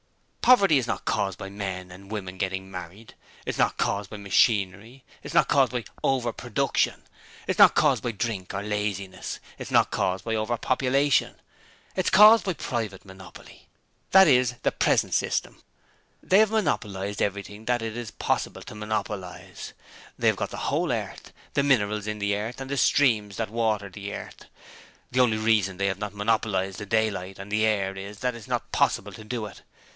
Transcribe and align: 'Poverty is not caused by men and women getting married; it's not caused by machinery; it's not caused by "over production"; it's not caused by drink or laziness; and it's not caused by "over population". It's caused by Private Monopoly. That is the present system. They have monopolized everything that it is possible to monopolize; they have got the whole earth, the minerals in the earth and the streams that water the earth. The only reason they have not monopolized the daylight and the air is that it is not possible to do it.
'Poverty 0.41 0.79
is 0.79 0.87
not 0.87 1.05
caused 1.05 1.37
by 1.37 1.47
men 1.49 1.91
and 1.91 2.11
women 2.11 2.37
getting 2.37 2.69
married; 2.69 3.13
it's 3.45 3.59
not 3.59 3.77
caused 3.77 4.09
by 4.09 4.17
machinery; 4.17 5.03
it's 5.23 5.35
not 5.35 5.47
caused 5.47 5.71
by 5.71 5.83
"over 6.03 6.33
production"; 6.33 7.03
it's 7.47 7.59
not 7.59 7.75
caused 7.75 8.01
by 8.01 8.11
drink 8.11 8.51
or 8.53 8.63
laziness; 8.63 9.35
and 9.35 9.61
it's 9.61 9.71
not 9.71 9.91
caused 9.91 10.25
by 10.25 10.35
"over 10.35 10.57
population". 10.57 11.35
It's 11.95 12.09
caused 12.09 12.43
by 12.45 12.53
Private 12.53 13.05
Monopoly. 13.05 13.69
That 14.09 14.27
is 14.27 14.55
the 14.63 14.71
present 14.71 15.13
system. 15.13 15.61
They 16.23 16.39
have 16.39 16.51
monopolized 16.51 17.21
everything 17.21 17.65
that 17.65 17.83
it 17.83 17.95
is 17.95 18.09
possible 18.11 18.63
to 18.63 18.75
monopolize; 18.75 19.73
they 20.17 20.27
have 20.27 20.35
got 20.35 20.49
the 20.49 20.65
whole 20.73 20.91
earth, 20.91 21.31
the 21.53 21.63
minerals 21.63 22.07
in 22.07 22.17
the 22.19 22.35
earth 22.35 22.59
and 22.59 22.69
the 22.71 22.75
streams 22.77 23.37
that 23.37 23.51
water 23.51 23.87
the 23.87 24.13
earth. 24.15 24.45
The 25.11 25.19
only 25.19 25.37
reason 25.37 25.77
they 25.77 25.87
have 25.87 25.99
not 25.99 26.15
monopolized 26.15 26.79
the 26.79 26.87
daylight 26.87 27.37
and 27.39 27.51
the 27.51 27.63
air 27.65 27.95
is 27.95 28.19
that 28.19 28.33
it 28.33 28.39
is 28.39 28.47
not 28.47 28.71
possible 28.71 29.13
to 29.13 29.23
do 29.23 29.45
it. 29.45 29.61